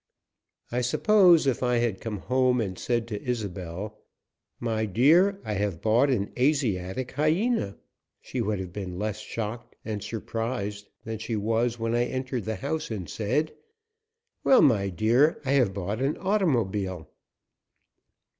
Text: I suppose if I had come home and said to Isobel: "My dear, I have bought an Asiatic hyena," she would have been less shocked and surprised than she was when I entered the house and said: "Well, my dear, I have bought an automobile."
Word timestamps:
I 0.71 0.81
suppose 0.81 1.45
if 1.45 1.61
I 1.61 1.77
had 1.77 2.01
come 2.01 2.17
home 2.17 2.59
and 2.59 2.75
said 2.75 3.07
to 3.07 3.21
Isobel: 3.21 3.99
"My 4.59 4.87
dear, 4.87 5.39
I 5.45 5.53
have 5.53 5.79
bought 5.79 6.09
an 6.09 6.31
Asiatic 6.39 7.11
hyena," 7.11 7.77
she 8.19 8.41
would 8.41 8.57
have 8.57 8.73
been 8.73 8.97
less 8.97 9.19
shocked 9.19 9.75
and 9.85 10.01
surprised 10.03 10.89
than 11.03 11.19
she 11.19 11.35
was 11.35 11.77
when 11.77 11.93
I 11.93 12.05
entered 12.05 12.45
the 12.45 12.55
house 12.55 12.89
and 12.89 13.07
said: 13.07 13.53
"Well, 14.43 14.63
my 14.63 14.89
dear, 14.89 15.39
I 15.45 15.51
have 15.51 15.71
bought 15.71 16.01
an 16.01 16.17
automobile." 16.17 17.07